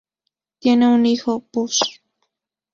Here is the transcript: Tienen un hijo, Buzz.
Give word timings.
Tienen 0.57 0.89
un 0.89 1.05
hijo, 1.05 1.45
Buzz. 1.53 1.79